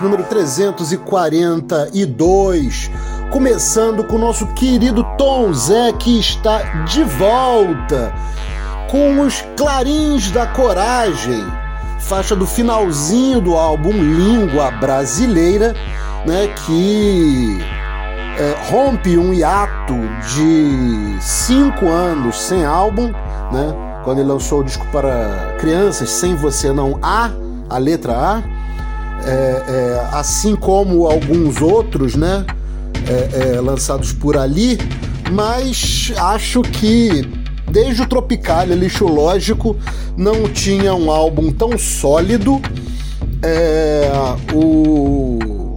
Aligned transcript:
Número 0.00 0.24
342, 0.24 2.90
começando 3.30 4.02
com 4.04 4.16
o 4.16 4.18
nosso 4.18 4.46
querido 4.48 5.04
Tom 5.16 5.52
Zé 5.52 5.92
que 5.92 6.18
está 6.18 6.62
de 6.84 7.04
volta 7.04 8.12
com 8.90 9.20
os 9.20 9.44
Clarins 9.56 10.30
da 10.30 10.46
Coragem, 10.46 11.42
faixa 11.98 12.36
do 12.36 12.46
finalzinho 12.46 13.40
do 13.40 13.56
álbum 13.56 13.92
Língua 13.92 14.70
Brasileira, 14.70 15.74
né, 16.24 16.46
que 16.64 17.58
é, 18.38 18.54
rompe 18.70 19.18
um 19.18 19.34
hiato 19.34 19.94
de 20.34 21.16
cinco 21.20 21.88
anos 21.88 22.40
sem 22.40 22.64
álbum, 22.64 23.12
né, 23.52 23.74
quando 24.04 24.20
ele 24.20 24.28
lançou 24.28 24.60
o 24.60 24.64
disco 24.64 24.86
para 24.92 25.56
crianças, 25.58 26.08
Sem 26.10 26.36
Você 26.36 26.72
Não 26.72 27.00
Há, 27.02 27.32
a 27.68 27.78
letra 27.78 28.12
A, 28.12 28.42
é, 29.24 29.30
é, 29.30 30.08
assim 30.12 30.54
como 30.54 31.06
alguns 31.06 31.60
outros, 31.60 32.14
né, 32.14 32.44
é, 33.08 33.54
é, 33.56 33.60
lançados 33.60 34.12
por 34.12 34.36
ali, 34.36 34.78
mas 35.30 36.12
acho 36.16 36.62
que 36.62 37.28
desde 37.70 38.02
o 38.02 38.06
Tropicália 38.06 38.74
Lixo 38.74 39.06
Lógico 39.06 39.76
não 40.16 40.48
tinha 40.48 40.94
um 40.94 41.10
álbum 41.10 41.50
tão 41.50 41.76
sólido. 41.78 42.60
É, 43.42 44.10
o 44.52 45.74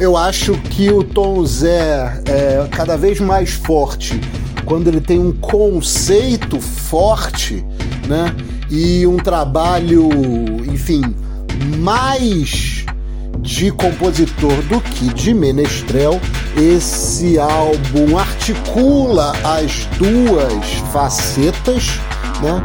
eu 0.00 0.16
acho 0.16 0.54
que 0.54 0.90
o 0.90 1.04
Tom 1.04 1.46
Zé 1.46 2.20
é 2.26 2.66
cada 2.70 2.96
vez 2.96 3.20
mais 3.20 3.52
forte 3.52 4.20
quando 4.64 4.88
ele 4.88 5.00
tem 5.00 5.18
um 5.20 5.32
conceito 5.32 6.60
forte, 6.60 7.64
né? 8.08 8.34
E 8.70 9.06
um 9.06 9.16
trabalho, 9.16 10.08
enfim, 10.66 11.02
mais 11.78 12.84
de 13.40 13.70
compositor 13.70 14.54
do 14.62 14.80
que 14.80 15.12
de 15.12 15.34
menestrel. 15.34 16.20
Esse 16.56 17.38
álbum 17.38 18.16
articula 18.18 19.32
as 19.42 19.86
duas 19.98 20.64
facetas, 20.92 22.00
né? 22.42 22.62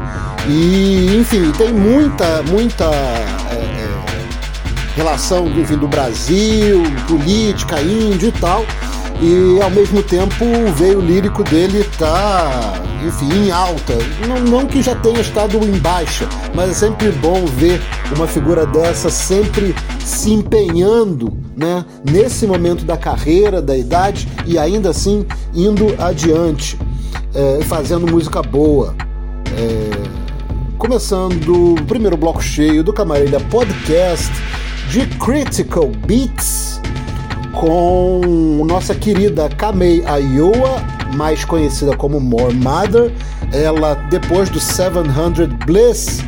E, 0.47 1.17
enfim, 1.19 1.51
tem 1.51 1.73
muita, 1.73 2.41
muita 2.43 2.85
é, 2.85 3.55
é, 3.55 3.89
relação 4.95 5.47
enfim, 5.47 5.75
do 5.75 5.87
Brasil, 5.87 6.83
política, 7.07 7.81
índio 7.81 8.29
e 8.29 8.31
tal. 8.33 8.65
E 9.21 9.61
ao 9.61 9.69
mesmo 9.69 10.01
tempo 10.01 10.45
o 10.45 10.71
veio 10.73 11.01
lírico 11.01 11.43
dele 11.43 11.83
tá, 11.97 12.81
enfim, 13.05 13.45
em 13.45 13.51
alta. 13.51 13.93
Não, 14.27 14.39
não 14.39 14.65
que 14.65 14.81
já 14.81 14.95
tenha 14.95 15.19
estado 15.19 15.57
em 15.57 15.77
baixa, 15.79 16.27
mas 16.53 16.71
é 16.71 16.73
sempre 16.73 17.11
bom 17.11 17.45
ver 17.45 17.81
uma 18.15 18.27
figura 18.27 18.65
dessa 18.65 19.09
sempre 19.09 19.75
se 20.03 20.31
empenhando, 20.31 21.37
né, 21.55 21.85
nesse 22.03 22.47
momento 22.47 22.83
da 22.83 22.97
carreira, 22.97 23.61
da 23.61 23.77
idade 23.77 24.27
e 24.45 24.57
ainda 24.57 24.89
assim 24.89 25.25
indo 25.53 25.95
adiante, 25.97 26.77
é, 27.33 27.63
fazendo 27.63 28.07
música 28.11 28.41
boa. 28.41 28.95
É, 29.57 30.09
começando 30.77 31.73
o 31.73 31.85
primeiro 31.85 32.15
bloco 32.15 32.41
cheio 32.41 32.83
do 32.83 32.93
Camarilha 32.93 33.39
Podcast 33.39 34.31
de 34.89 35.05
Critical 35.17 35.87
Beats 35.87 36.79
com 37.51 38.63
nossa 38.65 38.95
querida 38.95 39.49
Kamei 39.49 40.03
Ayoa, 40.05 40.81
mais 41.15 41.43
conhecida 41.45 41.95
como 41.95 42.19
More 42.19 42.53
Mother. 42.53 43.13
Ela, 43.51 43.95
depois 44.09 44.49
do 44.49 44.59
700 44.59 45.47
Bliss, 45.65 46.23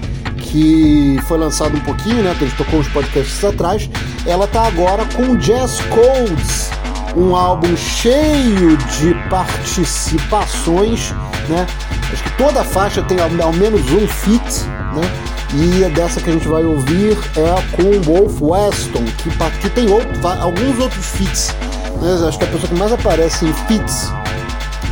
que 0.51 1.17
foi 1.27 1.37
lançado 1.37 1.75
um 1.75 1.79
pouquinho, 1.81 2.23
né? 2.23 2.35
Que 2.37 2.43
a 2.43 2.47
gente 2.47 2.57
tocou 2.57 2.79
uns 2.79 2.87
podcasts 2.89 3.43
atrás, 3.43 3.89
ela 4.25 4.47
tá 4.47 4.67
agora 4.67 5.05
com 5.15 5.35
Jazz 5.37 5.79
Codes, 5.81 6.69
um 7.15 7.35
álbum 7.35 7.75
cheio 7.77 8.77
de 8.77 9.13
participações, 9.29 11.13
né? 11.47 11.65
Acho 12.11 12.23
que 12.23 12.37
toda 12.37 12.63
faixa 12.63 13.01
tem 13.01 13.17
ao, 13.19 13.53
menos 13.53 13.81
um 13.91 14.07
feat, 14.07 14.65
né? 14.93 15.31
E 15.53 15.89
dessa 15.93 16.21
que 16.21 16.29
a 16.29 16.33
gente 16.33 16.47
vai 16.47 16.63
ouvir 16.63 17.17
é 17.35 17.75
com 17.75 18.01
Wolf 18.01 18.41
Weston, 18.41 19.03
que, 19.17 19.59
que 19.59 19.69
tem 19.69 19.89
outro, 19.89 20.09
alguns 20.27 20.79
outros 20.79 21.05
feats. 21.07 21.53
Né? 22.01 22.27
Acho 22.27 22.37
que 22.37 22.45
é 22.45 22.47
a 22.47 22.51
pessoa 22.51 22.69
que 22.69 22.75
mais 22.75 22.93
aparece 22.93 23.45
em 23.45 23.53
feats 23.53 24.13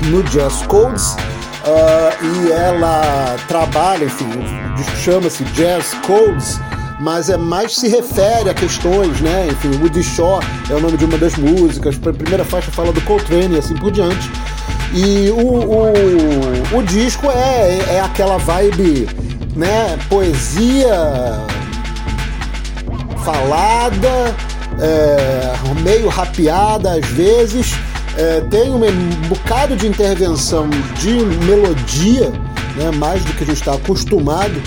no 0.06 0.24
Jazz 0.24 0.66
Codes. 0.68 1.16
Uh, 1.66 2.26
e 2.26 2.52
ela 2.52 3.36
trabalha, 3.48 4.06
enfim, 4.06 4.30
chama-se 5.04 5.44
Jazz 5.46 5.94
Codes, 6.06 6.60
mas 7.00 7.30
é 7.30 7.38
mais 7.38 7.76
se 7.76 7.88
refere 7.88 8.50
a 8.50 8.54
questões, 8.54 9.20
né? 9.22 9.48
Enfim, 9.52 9.78
Woody 9.82 10.04
Shaw 10.04 10.40
é 10.70 10.74
o 10.74 10.80
nome 10.80 10.98
de 10.98 11.06
uma 11.06 11.18
das 11.18 11.36
músicas, 11.36 12.00
a 12.06 12.14
primeira 12.14 12.44
faixa 12.44 12.72
fala 12.72 12.92
do 12.92 13.02
Coltrane 13.02 13.56
e 13.56 13.60
assim 13.60 13.76
por 13.76 13.92
diante. 13.92 14.30
E 14.94 15.30
o, 15.30 15.38
o, 15.38 16.78
o 16.78 16.84
disco 16.84 17.30
é, 17.30 17.96
é 17.96 18.02
aquela 18.02 18.38
vibe, 18.38 19.08
né? 19.56 19.98
Poesia 20.10 21.46
falada, 23.24 24.36
é, 24.80 25.54
meio 25.84 26.08
rapeada 26.08 26.94
às 26.94 27.06
vezes. 27.06 27.76
É, 28.20 28.42
tem 28.50 28.70
um 28.70 28.82
bocado 29.30 29.78
de 29.78 29.88
intervenção 29.88 30.70
de 31.00 31.14
melodia, 31.46 32.30
né, 32.76 32.92
mais 32.98 33.24
do 33.24 33.32
que 33.32 33.46
a 33.46 33.48
gente 33.48 33.60
está 33.60 33.76
acostumado 33.76 34.62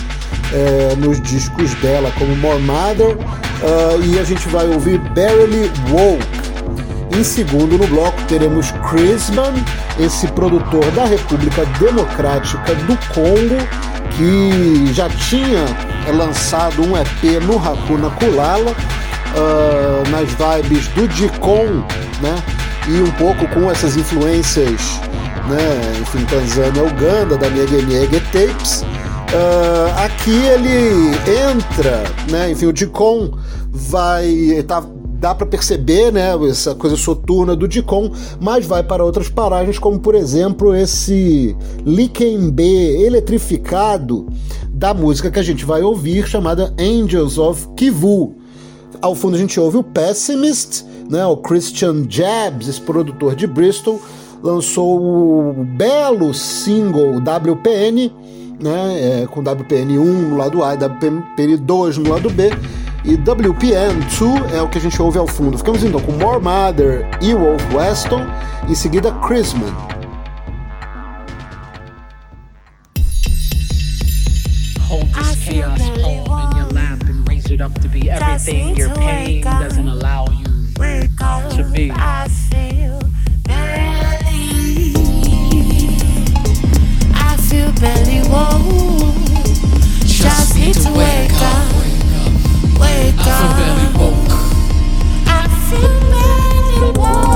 é, 0.55 0.97
nos 0.97 1.21
discos 1.21 1.75
dela, 1.75 2.11
como 2.19 2.35
More 2.37 2.63
Mother, 2.63 3.15
uh, 3.15 4.03
e 4.07 4.19
a 4.19 4.25
gente 4.25 4.49
vai 4.49 4.67
ouvir 4.69 4.99
Barely 5.11 5.71
Woke. 5.91 7.19
Em 7.19 7.23
segundo 7.23 7.77
no 7.77 7.87
bloco 7.89 8.17
teremos 8.27 8.71
Chrisman, 8.89 9.53
esse 10.01 10.27
produtor 10.29 10.91
da 10.93 11.05
República 11.05 11.67
Democrática 11.79 12.75
do 12.75 12.97
Congo, 13.13 13.59
que 14.17 14.91
já 14.95 15.11
tinha 15.11 15.67
lançado 16.11 16.81
um 16.81 16.97
EP 16.97 17.43
no 17.43 17.59
Hakuna 17.59 18.09
Kulala, 18.13 18.71
uh, 18.71 20.11
nas 20.11 20.31
vibes 20.31 20.89
do 20.89 21.07
Dicon, 21.07 21.85
né? 22.23 22.62
E 22.89 23.01
um 23.01 23.11
pouco 23.13 23.47
com 23.49 23.71
essas 23.71 23.97
influências, 23.97 25.01
né? 25.49 26.01
Enfim, 26.01 26.25
Tanzânia, 26.25 26.83
Uganda, 26.83 27.37
da 27.37 27.49
Nege 27.49 27.83
Nege 27.83 28.21
Tapes. 28.33 28.83
Uh, 28.83 30.05
aqui 30.05 30.31
ele 30.31 31.11
entra, 31.51 32.03
né? 32.31 32.51
Enfim, 32.51 32.67
o 32.67 32.73
Dicon 32.73 33.39
vai. 33.71 34.63
Tá, 34.67 34.83
dá 35.23 35.33
para 35.33 35.47
perceber, 35.47 36.13
né, 36.13 36.33
essa 36.51 36.75
coisa 36.75 36.97
soturna 36.97 37.55
do 37.55 37.69
Dicon, 37.69 38.11
mas 38.41 38.67
vai 38.67 38.83
para 38.83 39.05
outras 39.05 39.29
paragens, 39.29 39.79
como 39.79 40.01
por 40.01 40.17
exemplo 40.17 40.75
esse 40.75 41.57
Likembe 41.87 43.05
eletrificado 43.05 44.27
da 44.69 44.93
música 44.93 45.31
que 45.31 45.39
a 45.39 45.43
gente 45.45 45.65
vai 45.65 45.81
ouvir, 45.81 46.27
chamada 46.27 46.75
Angels 46.77 47.39
of 47.39 47.69
Kivu. 47.77 48.42
Ao 49.03 49.17
fundo 49.17 49.35
a 49.35 49.39
gente 49.39 49.59
ouve 49.59 49.79
o 49.79 49.83
Pessimist, 49.83 50.85
né, 51.11 51.27
o 51.27 51.37
Christian 51.37 52.07
Jabs, 52.09 52.69
esse 52.69 52.81
produtor 52.81 53.35
de 53.35 53.49
Bristol, 53.49 54.01
lançou 54.41 54.97
o 55.01 55.65
belo 55.65 56.33
single 56.33 57.17
WPN, 57.17 58.13
né, 58.61 59.23
é, 59.23 59.27
com 59.27 59.41
WPN 59.41 59.99
1 59.99 60.29
no 60.29 60.37
lado 60.37 60.63
A 60.63 60.75
e 60.75 60.77
WPN 60.77 61.57
2 61.57 61.99
no 61.99 62.11
lado 62.11 62.31
B, 62.31 62.51
e 63.05 63.17
WPN2 63.17 64.55
é 64.55 64.63
o 64.63 64.69
que 64.69 64.79
a 64.79 64.81
gente 64.81 65.03
ouve 65.03 65.19
ao 65.19 65.27
fundo. 65.27 65.59
Ficamos 65.59 65.83
então 65.83 66.01
com 66.01 66.13
More 66.13 66.41
Mother 66.41 67.09
e 67.21 67.35
Wolf 67.35 67.61
Weston, 67.75 68.25
em 68.69 68.75
seguida 68.77 69.11
Chrisman. 69.27 69.92
It 77.53 77.61
up 77.61 77.75
to 77.81 77.89
be 77.89 78.11
everything 78.11 78.75
your 78.77 78.89
pain 78.95 79.43
doesn't 79.43 79.87
allow 79.87 80.25
you 80.27 80.45
to 80.75 81.71
be. 81.73 81.91
I 81.93 82.29
feel 82.29 82.99
barely. 83.45 84.95
I 87.15 87.37
feel 87.49 87.71
barely 87.81 88.21
whoa. 88.29 89.13
Just 90.07 90.57
need 90.57 90.75
to 90.75 90.91
wake 90.93 91.33
up. 91.43 91.73
Wake 92.81 93.15
I 93.19 93.25
feel 93.25 93.51
up. 93.51 93.57
barely 93.59 93.89
woke. 93.99 94.33
I 95.27 95.47
feel 95.69 96.01
barely 96.11 96.99
whoa. 96.99 97.32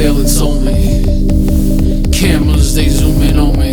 Surveillance 0.00 0.40
on 0.40 0.64
me. 0.64 1.04
Cameras, 2.10 2.74
they 2.74 2.88
zoom 2.88 3.20
in 3.20 3.38
on 3.38 3.52
me. 3.58 3.72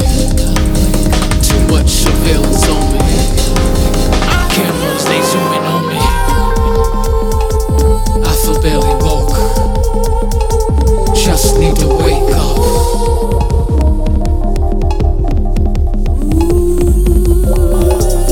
Too 1.40 1.64
much 1.72 1.88
surveillance 1.88 2.68
on 2.68 2.84
me. 2.92 3.00
Cameras, 4.52 5.06
they 5.06 5.22
zoom 5.22 5.54
in 5.56 5.64
on 5.64 5.88
me. 5.88 6.00
I 8.28 8.36
feel 8.44 8.62
barely 8.62 8.96
woke. 9.00 9.38
Just 11.16 11.58
need 11.60 11.78
to 11.78 11.88
wake 11.88 12.36
up. 12.36 12.58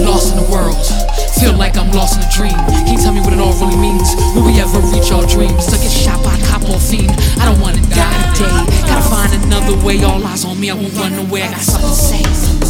Lost 0.03 0.33
in 0.33 0.43
the 0.43 0.49
world, 0.51 0.85
feel 1.39 1.53
like 1.53 1.77
I'm 1.77 1.93
lost 1.93 2.17
in 2.17 2.27
a 2.27 2.31
dream. 2.35 2.59
Can 2.67 2.97
you 2.97 3.01
tell 3.01 3.13
me 3.13 3.21
what 3.21 3.31
it 3.31 3.39
all 3.39 3.53
really 3.53 3.77
means? 3.77 4.15
Will 4.35 4.45
we 4.45 4.59
ever 4.59 4.81
reach 4.91 5.13
our 5.13 5.25
dreams? 5.27 5.67
To 5.67 5.77
get 5.77 5.89
shot 5.89 6.21
by 6.21 6.44
I 6.93 7.45
don't 7.45 7.59
wanna 7.59 7.81
die 7.81 8.33
today. 8.35 8.85
Gotta 8.85 9.09
find 9.09 9.43
another 9.45 9.75
way. 9.83 10.03
All 10.03 10.23
eyes 10.23 10.45
on 10.45 10.59
me, 10.59 10.69
I 10.69 10.75
won't 10.75 10.93
run 10.93 11.13
away. 11.13 11.41
I 11.41 11.49
got 11.49 11.61
something 11.61 11.89
to 11.89 11.95
say. 11.95 12.64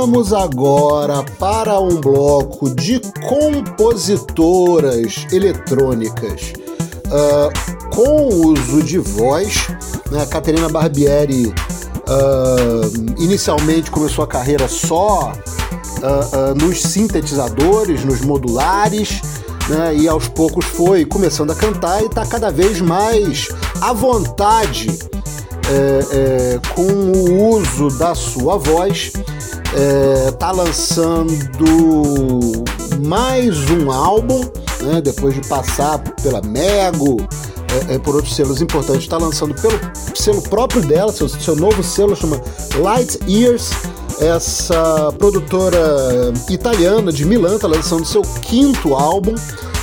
Vamos 0.00 0.32
agora 0.32 1.22
para 1.38 1.78
um 1.78 2.00
bloco 2.00 2.74
de 2.74 3.02
compositoras 3.28 5.26
eletrônicas 5.30 6.54
uh, 7.04 7.90
com 7.94 8.28
uso 8.46 8.82
de 8.82 8.96
voz. 8.96 9.68
Né? 10.10 10.22
A 10.22 10.26
Caterina 10.26 10.70
Barbieri 10.70 11.48
uh, 11.48 13.22
inicialmente 13.22 13.90
começou 13.90 14.24
a 14.24 14.26
carreira 14.26 14.66
só 14.68 15.34
uh, 15.34 16.54
nos 16.54 16.80
sintetizadores, 16.80 18.02
nos 18.02 18.22
modulares, 18.22 19.20
né? 19.68 19.94
e 19.94 20.08
aos 20.08 20.28
poucos 20.28 20.64
foi 20.64 21.04
começando 21.04 21.50
a 21.50 21.54
cantar 21.54 22.02
e 22.02 22.06
está 22.06 22.24
cada 22.24 22.50
vez 22.50 22.80
mais 22.80 23.48
à 23.82 23.92
vontade 23.92 24.98
é, 25.70 26.00
é, 26.12 26.60
com 26.74 26.82
o 26.82 27.54
uso 27.54 27.96
da 27.96 28.12
sua 28.14 28.56
voz 28.56 29.12
é, 29.74 30.30
tá 30.32 30.50
lançando 30.52 31.64
mais 33.06 33.70
um 33.70 33.90
álbum, 33.90 34.40
né, 34.82 35.00
depois 35.00 35.34
de 35.34 35.46
passar 35.46 35.98
pela 36.22 36.40
Mego, 36.42 37.18
é, 37.88 37.94
é, 37.94 37.98
por 37.98 38.16
outros 38.16 38.34
selos 38.34 38.60
importantes, 38.60 39.02
está 39.02 39.16
lançando 39.16 39.54
pelo 39.54 39.78
selo 40.14 40.42
próprio 40.42 40.82
dela, 40.82 41.12
seu, 41.12 41.28
seu 41.28 41.54
novo 41.54 41.82
selo 41.82 42.16
chama 42.16 42.40
Light 42.76 43.18
Years. 43.28 43.70
Essa 44.20 45.10
produtora 45.18 46.32
italiana 46.50 47.10
de 47.10 47.24
Milan 47.24 47.56
está 47.56 47.66
lançando 47.66 48.04
seu 48.04 48.20
quinto 48.42 48.94
álbum, 48.94 49.34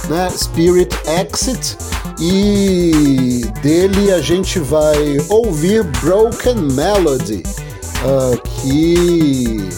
né, 0.10 0.30
Spirit 0.30 0.96
Exit, 1.08 1.76
e 2.20 3.42
dele 3.64 4.12
a 4.12 4.20
gente 4.20 4.60
vai 4.60 5.18
ouvir 5.30 5.84
Broken 6.02 6.56
Melody 6.74 7.42
uh, 8.04 8.38
que 8.62 9.70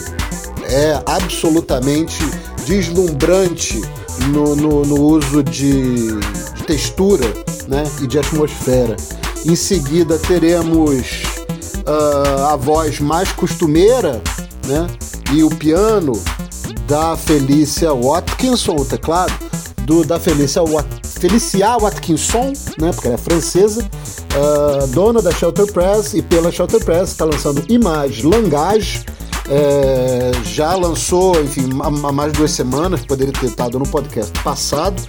é 0.64 1.02
absolutamente 1.06 2.18
deslumbrante 2.66 3.80
no, 4.28 4.54
no, 4.54 4.84
no 4.84 5.00
uso 5.02 5.42
de, 5.42 6.18
de, 6.18 6.64
textura 6.66 7.24
né, 7.66 7.84
e 8.00 8.06
de 8.06 8.18
atmosfera. 8.18 8.96
Em 9.44 9.56
seguida 9.56 10.18
teremos 10.18 11.22
uh, 11.86 12.46
a 12.50 12.56
voz 12.56 13.00
mais 13.00 13.32
costumeira 13.32 14.22
né, 14.66 14.86
e 15.32 15.42
o 15.42 15.50
piano 15.50 16.12
da 16.86 17.16
Felícia 17.16 17.92
Watkinson, 17.92 18.76
o 18.76 18.84
teclado 18.84 19.32
do, 19.84 20.04
da 20.04 20.20
Felícia 20.20 20.62
Watkinson 20.62 20.99
Felicia 21.20 21.76
Watkinson, 21.76 22.54
né, 22.78 22.90
porque 22.92 23.08
ela 23.08 23.16
é 23.16 23.18
francesa, 23.18 23.86
uh, 24.34 24.86
dona 24.86 25.20
da 25.20 25.30
Shelter 25.30 25.70
Press 25.70 26.14
e 26.14 26.22
pela 26.22 26.50
Shelter 26.50 26.82
Press 26.82 27.10
está 27.10 27.26
lançando 27.26 27.62
Image 27.68 28.26
Langage. 28.26 29.04
É, 29.52 30.30
já 30.44 30.76
lançou, 30.76 31.42
enfim, 31.42 31.68
há 31.82 32.12
mais 32.12 32.32
de 32.32 32.38
duas 32.38 32.52
semanas, 32.52 33.04
poderia 33.04 33.32
ter 33.32 33.46
estado 33.46 33.78
no 33.78 33.86
podcast 33.86 34.32
passado. 34.42 35.02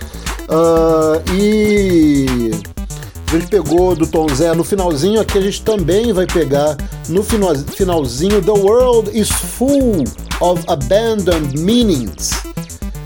Uh, 0.49 1.21
e 1.33 2.51
a 3.27 3.31
gente 3.37 3.47
pegou 3.47 3.95
do 3.95 4.05
Tom 4.05 4.27
Zé 4.35 4.53
no 4.53 4.63
finalzinho, 4.63 5.21
aqui 5.21 5.37
a 5.37 5.41
gente 5.41 5.61
também 5.61 6.11
vai 6.11 6.25
pegar 6.25 6.75
no 7.07 7.23
finalzinho 7.23 8.41
The 8.41 8.51
World 8.51 9.17
is 9.17 9.29
Full 9.29 10.03
of 10.41 10.63
Abandoned 10.67 11.57
Meanings. 11.57 12.31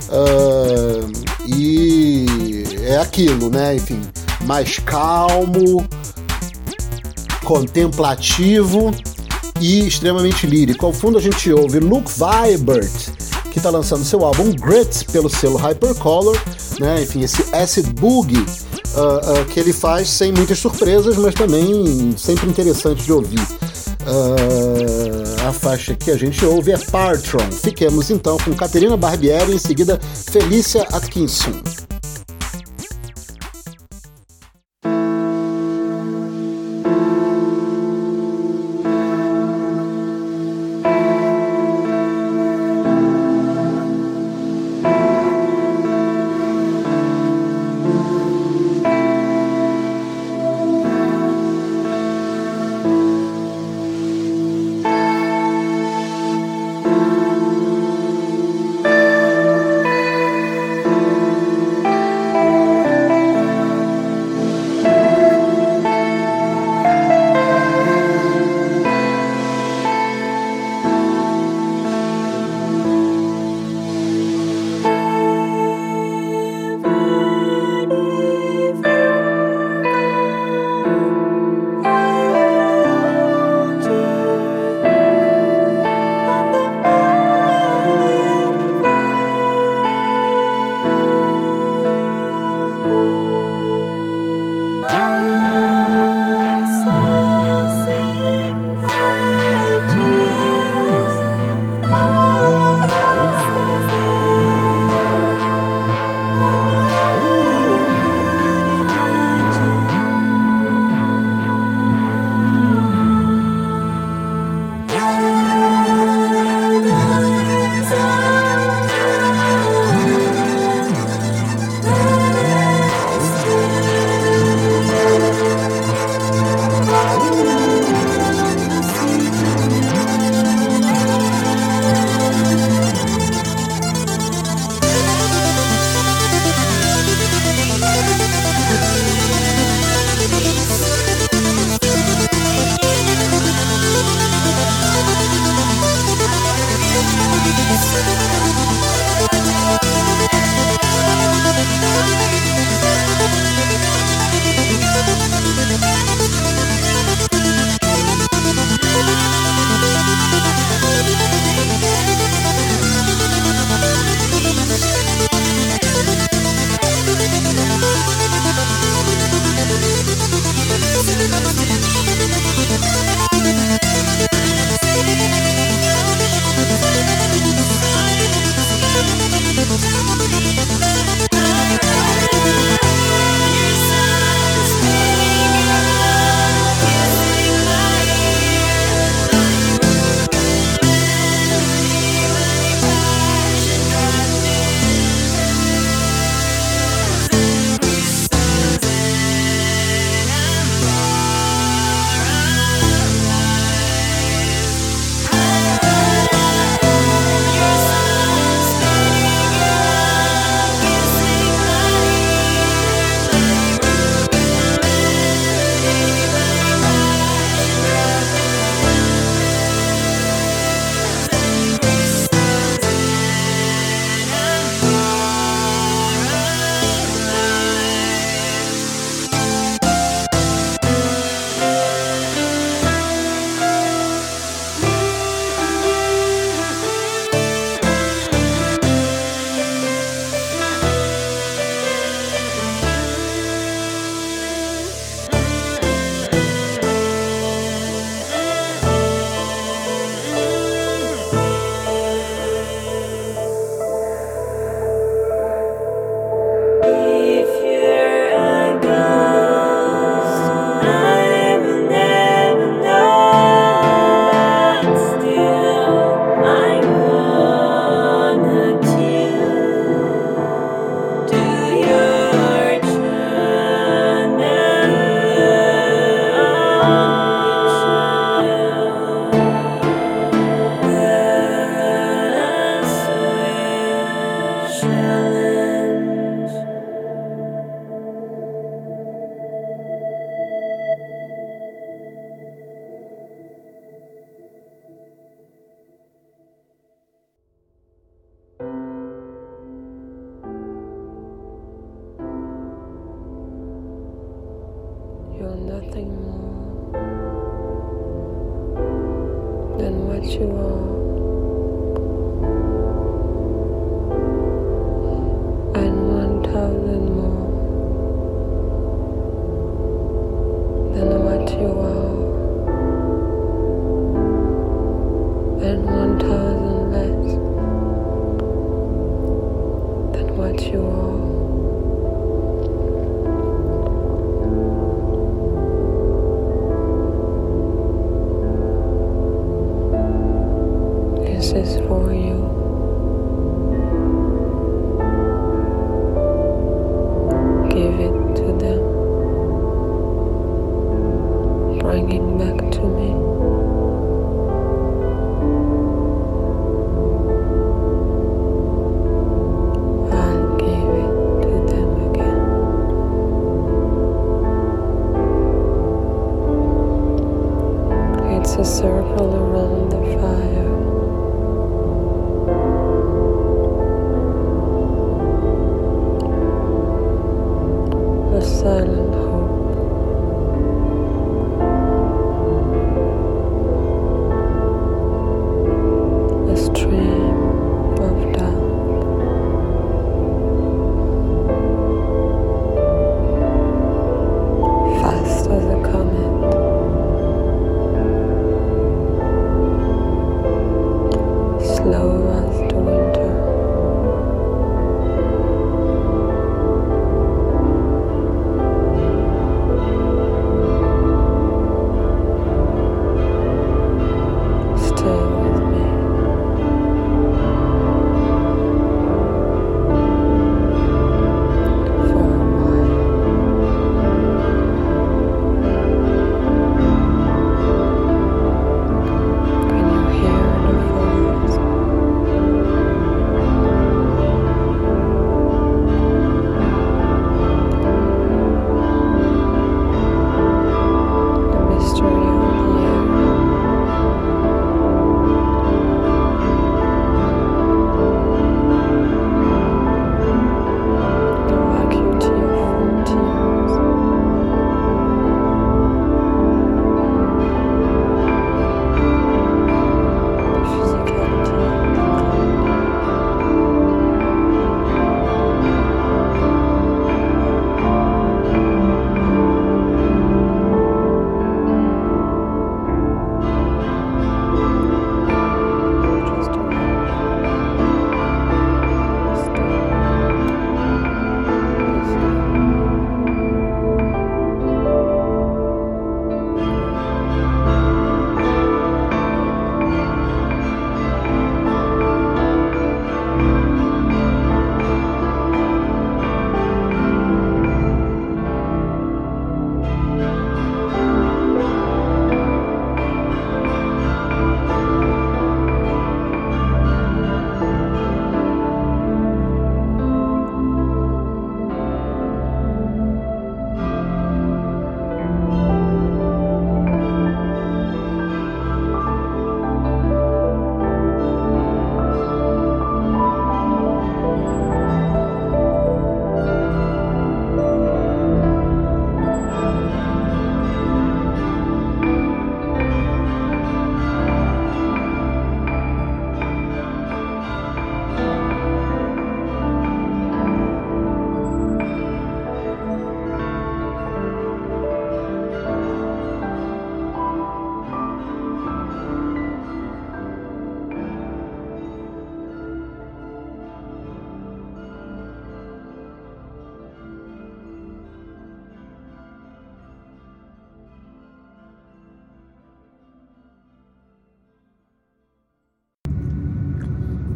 Uh, 0.10 1.12
e 1.48 2.45
é 2.86 2.98
aquilo, 2.98 3.50
né? 3.50 3.76
Enfim, 3.76 4.02
mais 4.42 4.80
calmo, 4.80 5.86
contemplativo 7.44 8.94
e 9.60 9.88
extremamente 9.88 10.46
lírico. 10.46 10.86
Ao 10.86 10.94
fundo 10.94 11.18
a 11.18 11.22
gente 11.22 11.52
ouve 11.52 11.80
Luke 11.80 12.12
Vibert, 12.12 12.92
que 13.52 13.58
está 13.58 13.70
lançando 13.70 14.04
seu 14.04 14.24
álbum 14.26 14.52
Grit 14.52 15.06
pelo 15.06 15.30
selo 15.30 15.58
Hypercolor, 15.58 16.38
né? 16.80 17.04
Enfim, 17.04 17.22
esse 17.22 17.44
acid 17.56 17.88
boogie 17.94 18.38
uh, 18.38 19.42
uh, 19.42 19.46
que 19.46 19.60
ele 19.60 19.74
faz 19.74 20.10
sem 20.10 20.32
muitas 20.32 20.60
surpresas, 20.60 21.18
mas 21.18 21.34
também 21.34 22.14
sempre 22.18 22.50
interessante 22.50 23.04
de 23.04 23.12
ouvir. 23.12 23.42
Uh, 24.08 25.48
a 25.48 25.52
faixa 25.52 25.96
que 25.96 26.12
a 26.12 26.18
gente 26.18 26.46
ouve 26.46 26.72
é 26.72 26.78
Partron. 26.78 27.52
Fiquemos 27.52 28.12
então 28.12 28.38
com 28.38 28.54
Caterina 28.54 28.96
Barbieri 28.96 29.54
em 29.54 29.58
seguida 29.58 30.00
Felícia 30.30 30.84
Atkinson. 30.92 31.54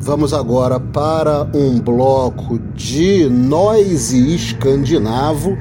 Vamos 0.09 0.33
agora 0.33 0.79
para 0.79 1.47
um 1.53 1.79
bloco 1.79 2.57
de 2.73 3.29
noise 3.29 4.33
escandinavo 4.33 5.55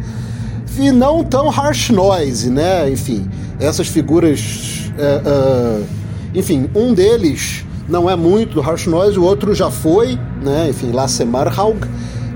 e 0.79 0.91
não 0.91 1.23
tão 1.23 1.51
harsh 1.51 1.91
noise, 1.91 2.49
né? 2.49 2.91
Enfim, 2.91 3.29
essas 3.61 3.89
figuras. 3.89 4.91
é, 4.97 5.21
é, 5.23 5.83
enfim, 6.35 6.67
um 6.75 6.95
deles 6.95 7.63
não 7.87 8.09
é 8.09 8.17
muito 8.17 8.55
do 8.55 8.63
harsh 8.63 8.87
noise, 8.87 9.19
o 9.19 9.23
outro 9.23 9.55
já 9.55 9.71
foi, 9.71 10.19
né? 10.43 10.71
Enfim, 10.71 10.93
Lasse 10.93 11.27
Marhaug. 11.27 11.87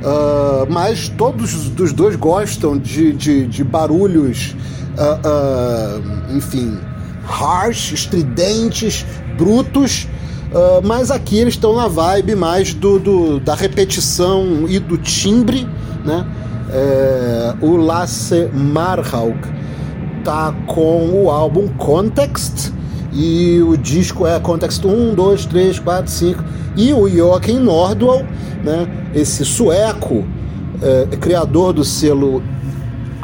ah, 0.04 0.66
mas 0.68 1.08
todos 1.08 1.70
dos 1.70 1.94
dois 1.94 2.14
gostam 2.14 2.76
de, 2.76 3.14
de, 3.14 3.46
de 3.46 3.64
barulhos, 3.64 4.54
ah, 4.98 5.18
ah, 5.24 6.00
enfim, 6.36 6.78
harsh, 7.24 7.92
estridentes, 7.92 9.06
brutos. 9.38 10.06
Uh, 10.52 10.86
mas 10.86 11.10
aqui 11.10 11.38
eles 11.38 11.54
estão 11.54 11.74
na 11.74 11.88
vibe 11.88 12.34
mais 12.34 12.74
do, 12.74 12.98
do- 12.98 13.40
da 13.40 13.54
repetição 13.54 14.66
e 14.68 14.78
do 14.78 14.98
timbre, 14.98 15.66
né? 16.04 16.26
É, 16.74 17.54
o 17.60 17.76
Lasse 17.76 18.48
Marhaug 18.52 19.36
tá 20.24 20.54
com 20.66 21.10
o 21.22 21.30
álbum 21.30 21.68
Context 21.76 22.72
E 23.12 23.60
o 23.60 23.76
disco 23.76 24.26
é 24.26 24.40
Context 24.40 24.82
1, 24.82 25.14
2, 25.14 25.44
3, 25.46 25.78
4, 25.80 26.10
5. 26.10 26.44
E 26.76 26.94
o 26.94 27.06
Joachim 27.08 27.58
Nordwall, 27.58 28.24
né, 28.64 28.88
esse 29.14 29.44
sueco, 29.44 30.24
é, 30.80 31.14
criador 31.16 31.74
do 31.74 31.84
selo 31.84 32.42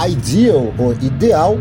Ideal, 0.06 0.72
ou 0.78 0.92
Ideal, 0.92 1.58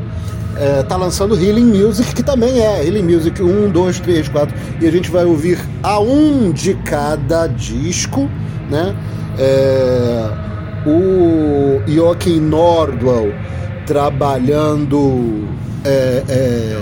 é, 0.60 0.84
tá 0.84 0.96
lançando 0.96 1.36
Healing 1.36 1.66
Music, 1.66 2.14
que 2.16 2.24
também 2.24 2.60
é 2.60 2.86
Healing 2.86 3.04
Music 3.04 3.42
1, 3.42 3.70
2, 3.70 4.00
3, 4.00 4.30
4. 4.30 4.56
E 4.82 4.88
a 4.88 4.92
gente 4.92 5.10
vai 5.10 5.26
ouvir 5.26 5.60
a 5.84 6.00
um 6.00 6.52
de 6.52 6.74
cada 6.76 7.48
disco, 7.48 8.30
né? 8.70 8.96
É, 9.40 10.30
o 10.86 11.82
Joachim 11.88 12.40
Nordwell 12.40 13.34
trabalhando 13.86 15.48
é, 15.84 16.24
é, 16.28 16.82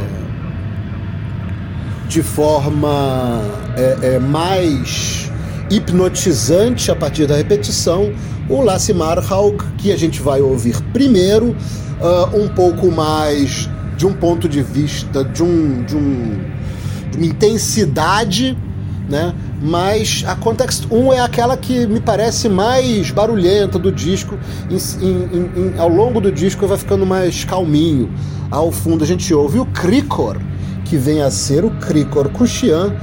de 2.07 2.23
forma 2.23 3.41
é, 3.77 4.15
é, 4.15 4.19
mais 4.19 5.24
hipnotizante 5.69 6.91
a 6.91 6.95
partir 6.95 7.25
da 7.25 7.35
repetição. 7.35 8.13
O 8.47 8.61
Lasse 8.61 8.93
Marhaug, 8.93 9.57
que 9.77 9.91
a 9.91 9.97
gente 9.97 10.21
vai 10.21 10.41
ouvir 10.41 10.81
primeiro, 10.93 11.55
uh, 11.99 12.37
um 12.39 12.47
pouco 12.47 12.91
mais 12.91 13.69
de 13.97 14.05
um 14.05 14.13
ponto 14.13 14.47
de 14.47 14.61
vista, 14.61 15.23
de, 15.23 15.41
um, 15.41 15.83
de, 15.83 15.95
um, 15.95 16.39
uma 17.15 17.25
intensidade, 17.25 18.57
né? 19.09 19.33
Mas 19.61 20.23
a 20.27 20.35
Context 20.35 20.85
1 20.91 21.13
é 21.13 21.19
aquela 21.21 21.55
que 21.55 21.87
me 21.87 21.99
parece 21.99 22.49
mais 22.49 23.09
barulhenta 23.09 23.79
do 23.79 23.91
disco. 23.91 24.37
Em, 24.69 25.05
em, 25.05 25.73
em, 25.73 25.79
ao 25.79 25.89
longo 25.89 26.19
do 26.19 26.31
disco 26.31 26.67
vai 26.67 26.77
ficando 26.77 27.05
mais 27.05 27.43
calminho. 27.45 28.11
Ao 28.51 28.71
fundo 28.71 29.03
a 29.03 29.07
gente 29.07 29.33
ouve 29.33 29.59
o 29.59 29.65
Krikor, 29.65 30.37
que 30.83 30.97
vem 30.97 31.21
a 31.21 31.31
ser 31.31 31.63
o 31.63 31.71
Krikor 31.71 32.29
Kushian. 32.29 32.93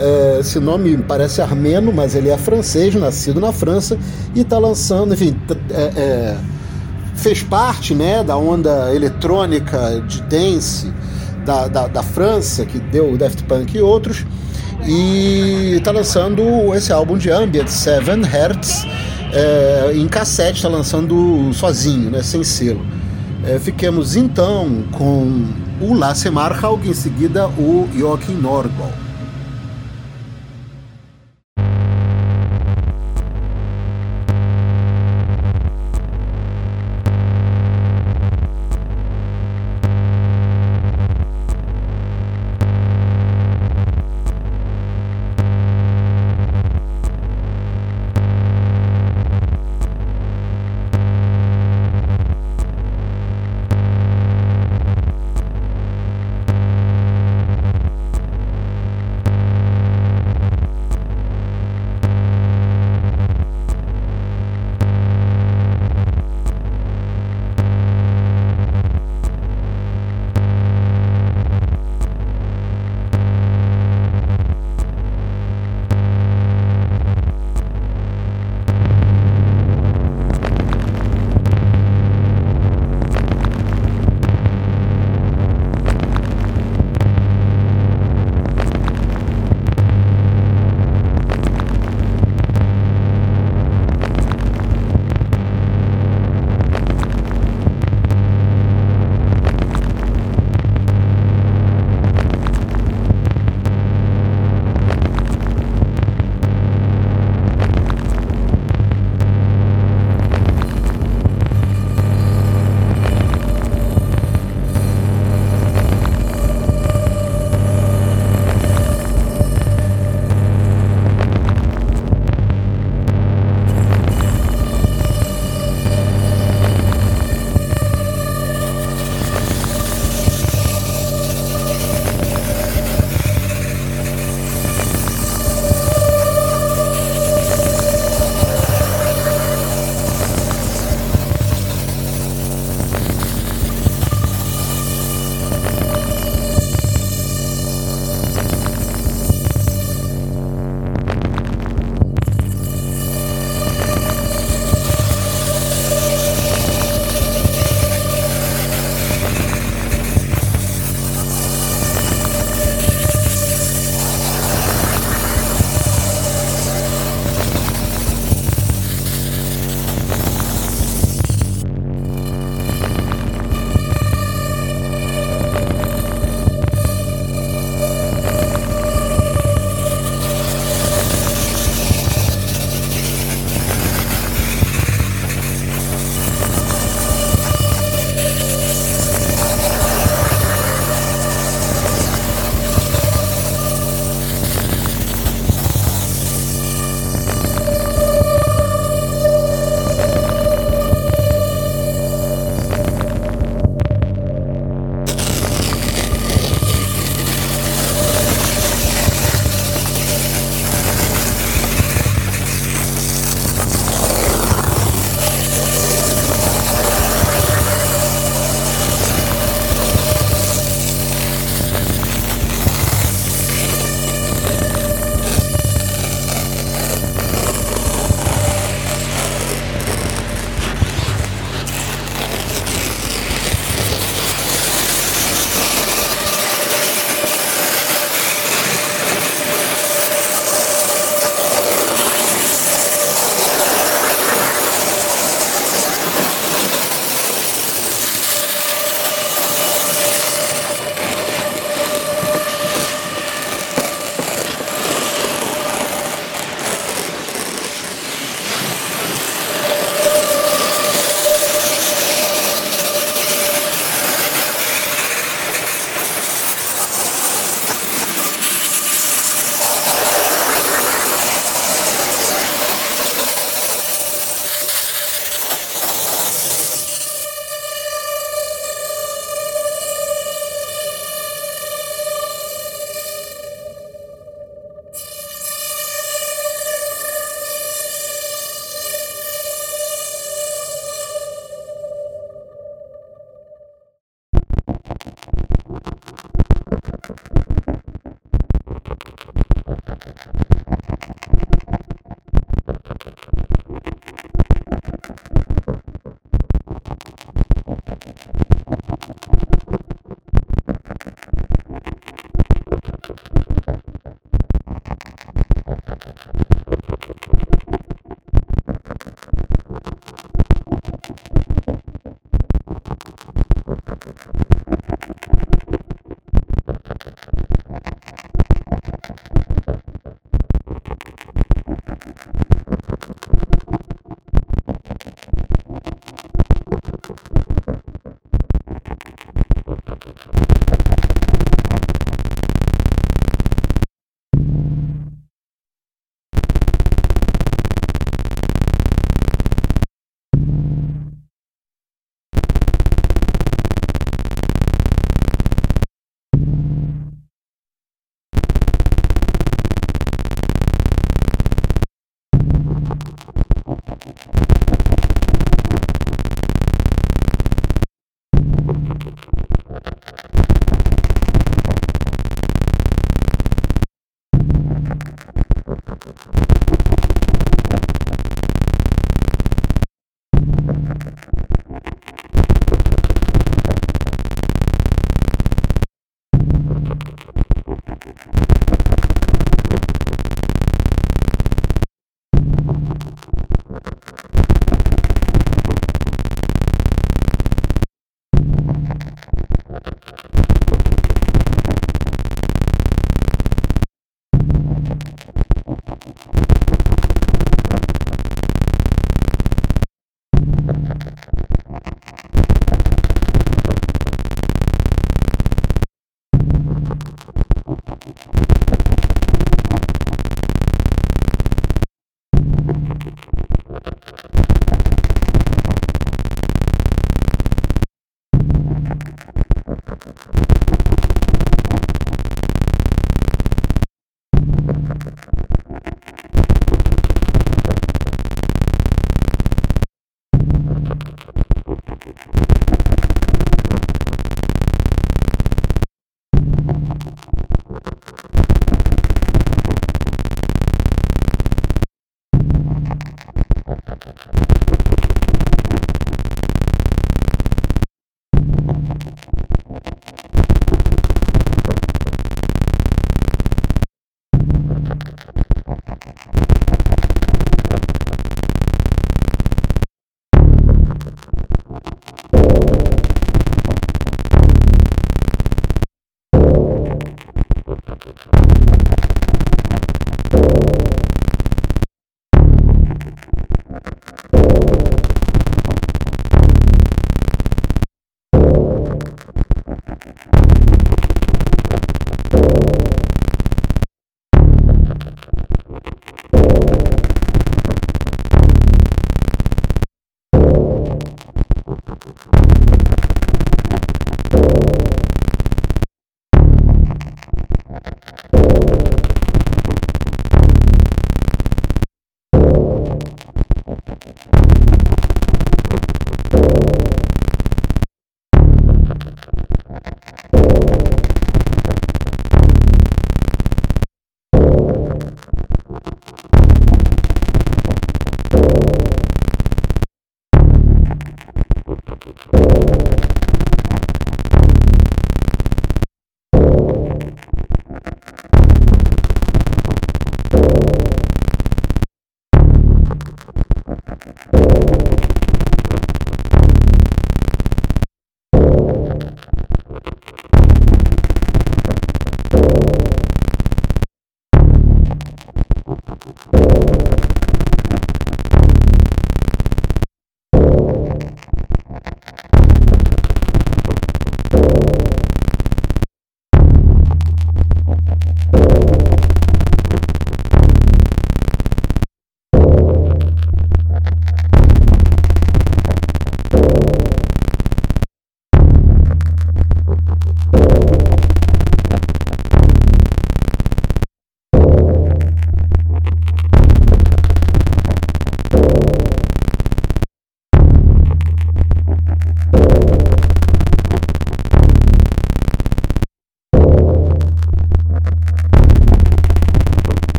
É, 0.00 0.38
esse 0.40 0.58
nome 0.58 0.96
parece 0.96 1.42
armeno, 1.42 1.92
mas 1.92 2.14
ele 2.14 2.30
é 2.30 2.38
francês, 2.38 2.94
nascido 2.94 3.38
na 3.38 3.52
França, 3.52 3.98
e 4.34 4.40
está 4.40 4.58
lançando, 4.58 5.12
enfim, 5.12 5.36
é, 5.70 5.82
é, 5.94 6.36
fez 7.16 7.42
parte 7.42 7.94
né, 7.94 8.24
da 8.24 8.34
onda 8.34 8.94
eletrônica 8.94 10.02
de 10.08 10.22
dance 10.22 10.90
da, 11.44 11.68
da, 11.68 11.86
da 11.86 12.02
França, 12.02 12.64
que 12.64 12.78
deu 12.78 13.12
o 13.12 13.18
Daft 13.18 13.44
Punk 13.44 13.76
e 13.76 13.82
outros, 13.82 14.24
e 14.86 15.74
está 15.76 15.90
lançando 15.90 16.74
esse 16.74 16.90
álbum 16.90 17.18
de 17.18 17.30
ambient, 17.30 17.68
Seven 17.68 18.22
Hertz, 18.22 18.86
é, 19.34 19.92
em 19.94 20.08
cassete, 20.08 20.56
está 20.56 20.68
lançando 20.68 21.52
sozinho, 21.52 22.10
né, 22.10 22.22
sem 22.22 22.42
selo. 22.42 22.80
É, 23.44 23.58
fiquemos 23.58 24.16
então 24.16 24.82
com 24.92 25.44
o 25.78 25.92
Lasse 25.92 26.30
Marhaug, 26.30 26.88
em 26.88 26.94
seguida 26.94 27.48
o 27.48 27.86
Joachim 27.94 28.34
Nordwall. 28.34 29.09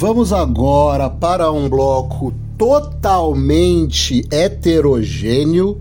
Vamos 0.00 0.32
agora 0.32 1.10
para 1.10 1.50
um 1.50 1.68
bloco 1.68 2.32
totalmente 2.56 4.24
heterogêneo 4.30 5.80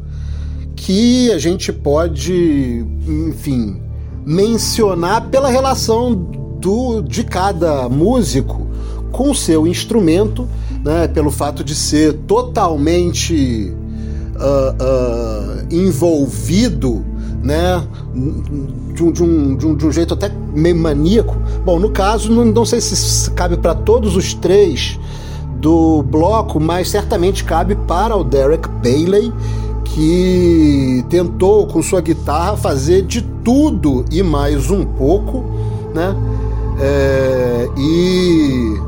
que 0.75 1.31
a 1.31 1.37
gente 1.37 1.71
pode, 1.71 2.83
enfim, 3.07 3.79
mencionar 4.25 5.29
pela 5.29 5.49
relação 5.49 6.15
do, 6.15 7.03
de 7.03 7.23
cada 7.23 7.87
músico 7.87 8.67
com 9.11 9.35
seu 9.35 9.67
instrumento, 9.67 10.49
né, 10.83 11.07
pelo 11.07 11.29
fato 11.29 11.63
de 11.63 11.75
ser 11.75 12.13
totalmente 12.25 13.71
uh, 14.35 15.63
uh, 15.63 15.67
envolvido 15.69 17.05
né, 17.43 17.83
de 18.93 19.03
um, 19.03 19.11
de, 19.11 19.23
um, 19.23 19.55
de, 19.55 19.65
um, 19.65 19.75
de 19.75 19.85
um 19.85 19.91
jeito 19.91 20.13
até 20.13 20.31
meio 20.53 20.75
maníaco. 20.75 21.35
Bom, 21.63 21.79
no 21.79 21.89
caso, 21.89 22.31
não, 22.31 22.45
não 22.45 22.65
sei 22.65 22.81
se 22.81 23.29
cabe 23.31 23.57
para 23.57 23.75
todos 23.75 24.15
os 24.15 24.33
três 24.33 24.99
do 25.59 26.03
bloco, 26.03 26.59
mas 26.59 26.89
certamente 26.89 27.43
cabe 27.43 27.75
para 27.75 28.15
o 28.15 28.23
Derek 28.23 28.69
Bailey, 28.83 29.33
que 29.83 31.03
tentou 31.09 31.67
com 31.67 31.81
sua 31.81 32.01
guitarra 32.01 32.55
fazer 32.55 33.03
de 33.03 33.21
tudo 33.21 34.05
e 34.11 34.21
mais 34.21 34.69
um 34.69 34.85
pouco, 34.85 35.43
né? 35.93 36.15
É, 36.79 37.69
e 37.75 38.79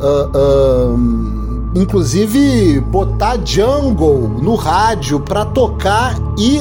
uh, 0.00 0.96
uh, 0.96 1.72
inclusive 1.76 2.80
botar 2.80 3.38
jungle 3.44 4.28
no 4.42 4.56
rádio 4.56 5.20
para 5.20 5.44
tocar 5.44 6.16
e 6.36 6.60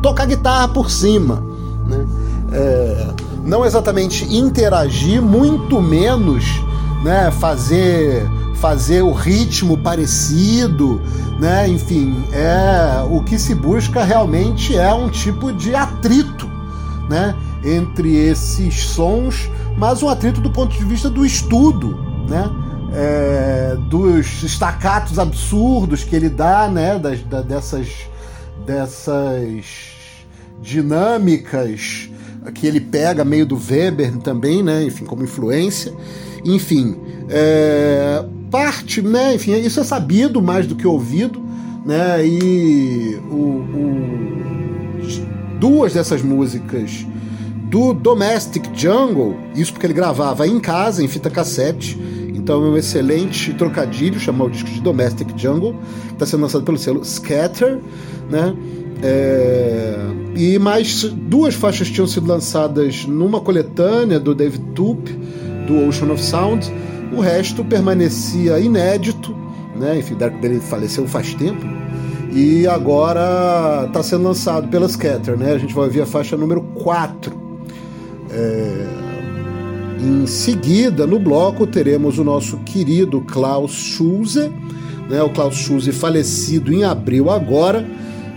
tocar 0.00 0.26
guitarra 0.26 0.68
por 0.68 0.90
cima, 0.90 1.42
né? 1.86 2.06
É, 2.52 3.06
não 3.44 3.64
exatamente 3.64 4.24
interagir, 4.34 5.22
muito 5.22 5.80
menos, 5.80 6.44
né? 7.02 7.30
Fazer 7.30 8.28
fazer 8.60 9.00
o 9.00 9.12
ritmo 9.12 9.78
parecido, 9.78 11.00
né? 11.40 11.66
Enfim, 11.66 12.22
é 12.30 13.02
o 13.10 13.22
que 13.24 13.38
se 13.38 13.54
busca 13.54 14.04
realmente 14.04 14.76
é 14.76 14.92
um 14.92 15.08
tipo 15.08 15.50
de 15.50 15.74
atrito, 15.74 16.46
né? 17.08 17.34
Entre 17.64 18.14
esses 18.14 18.84
sons, 18.84 19.50
mas 19.78 20.02
um 20.02 20.08
atrito 20.10 20.40
do 20.40 20.50
ponto 20.50 20.76
de 20.76 20.84
vista 20.84 21.08
do 21.08 21.24
estudo, 21.24 21.98
né? 22.28 22.50
É, 22.92 23.78
dos 23.88 24.42
estacatos 24.42 25.18
absurdos 25.18 26.04
que 26.04 26.14
ele 26.14 26.28
dá, 26.28 26.68
né? 26.68 26.98
Das, 26.98 27.22
da, 27.22 27.40
dessas 27.40 27.88
dessas 28.66 29.64
dinâmicas 30.60 32.10
que 32.54 32.66
ele 32.66 32.80
pega 32.80 33.24
meio 33.24 33.44
do 33.44 33.56
Weber 33.56 34.16
também, 34.18 34.62
né? 34.62 34.84
Enfim, 34.84 35.04
como 35.04 35.22
influência. 35.24 35.92
Enfim, 36.44 36.96
é, 37.28 38.24
parte, 38.50 39.02
né? 39.02 39.34
Enfim, 39.34 39.52
isso 39.58 39.80
é 39.80 39.84
sabido 39.84 40.40
mais 40.40 40.66
do 40.66 40.74
que 40.74 40.86
ouvido, 40.86 41.42
né? 41.84 42.26
E 42.26 43.20
o, 43.30 43.34
o, 43.36 44.20
duas 45.58 45.92
dessas 45.92 46.22
músicas 46.22 47.06
do 47.70 47.92
Domestic 47.92 48.64
Jungle, 48.74 49.36
isso 49.54 49.72
porque 49.72 49.86
ele 49.86 49.94
gravava 49.94 50.46
em 50.46 50.58
casa, 50.58 51.04
em 51.04 51.08
fita 51.08 51.30
cassete. 51.30 51.98
Então 52.40 52.64
é 52.64 52.68
um 52.70 52.76
excelente 52.76 53.52
trocadilho 53.52 54.18
chamar 54.18 54.46
o 54.46 54.50
disco 54.50 54.70
de 54.70 54.80
Domestic 54.80 55.28
Jungle, 55.36 55.74
que 56.08 56.12
está 56.14 56.24
sendo 56.24 56.40
lançado 56.40 56.64
pelo 56.64 56.78
selo 56.78 57.04
Scatter, 57.04 57.78
né? 58.30 58.56
É, 59.02 59.94
e 60.34 60.58
mais 60.58 61.04
duas 61.04 61.54
faixas 61.54 61.88
tinham 61.88 62.06
sido 62.06 62.26
lançadas 62.26 63.04
numa 63.04 63.40
coletânea 63.40 64.18
do 64.18 64.34
David 64.34 64.64
Toop, 64.74 65.12
do 65.66 65.86
Ocean 65.86 66.10
of 66.10 66.22
Sound, 66.22 66.72
o 67.12 67.20
resto 67.20 67.62
permanecia 67.62 68.58
inédito, 68.58 69.36
né? 69.76 69.98
Enfim, 69.98 70.14
Dark 70.14 70.40
Bailey 70.40 70.60
faleceu 70.60 71.06
faz 71.06 71.34
tempo. 71.34 71.64
E 72.32 72.66
agora 72.66 73.84
está 73.86 74.02
sendo 74.02 74.24
lançado 74.24 74.68
pela 74.68 74.88
Scatter, 74.88 75.36
né? 75.36 75.52
A 75.52 75.58
gente 75.58 75.74
vai 75.74 75.84
ouvir 75.84 76.00
a 76.00 76.06
faixa 76.06 76.38
número 76.38 76.62
4. 76.62 77.38
É... 78.30 78.99
Em 80.02 80.26
seguida, 80.26 81.06
no 81.06 81.18
bloco, 81.18 81.66
teremos 81.66 82.18
o 82.18 82.24
nosso 82.24 82.56
querido 82.58 83.20
Klaus 83.20 83.72
Schulze, 83.72 84.50
né? 85.10 85.22
O 85.22 85.28
Klaus 85.28 85.56
Schulze 85.56 85.92
falecido 85.92 86.72
em 86.72 86.84
abril 86.84 87.30
agora. 87.30 87.86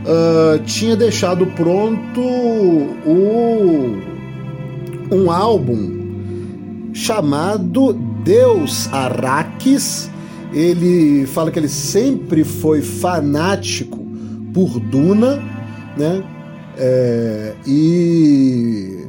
Uh, 0.03 0.61
tinha 0.65 0.97
deixado 0.97 1.45
pronto 1.47 2.19
o, 2.19 3.97
um 5.09 5.31
álbum 5.31 6.91
chamado 6.93 7.93
Deus 8.25 8.91
Arrakis. 8.91 10.09
Ele 10.51 11.25
fala 11.27 11.49
que 11.49 11.59
ele 11.59 11.69
sempre 11.69 12.43
foi 12.43 12.81
fanático 12.81 14.05
por 14.53 14.81
Duna, 14.81 15.41
né? 15.97 16.21
É, 16.77 17.53
e 17.65 19.05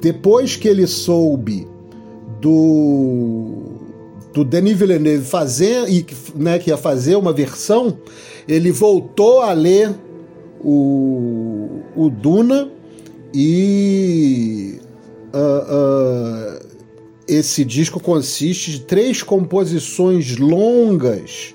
depois 0.00 0.56
que 0.56 0.68
ele 0.68 0.86
soube 0.86 1.66
do 2.40 3.78
do 4.32 4.44
Denis 4.44 4.78
Villeneuve 4.78 5.24
fazer 5.24 5.88
e 5.88 6.06
né, 6.36 6.58
que 6.58 6.70
ia 6.70 6.76
fazer 6.76 7.16
uma 7.16 7.32
versão, 7.32 7.98
ele 8.46 8.70
voltou 8.70 9.40
a 9.40 9.52
ler 9.52 9.92
o, 10.60 11.80
o 11.96 12.08
Duna 12.08 12.70
e 13.34 14.78
uh, 15.34 16.56
uh, 16.56 16.68
esse 17.26 17.64
disco 17.64 17.98
consiste 17.98 18.72
de 18.72 18.80
três 18.80 19.22
composições 19.22 20.36
longas 20.36 21.54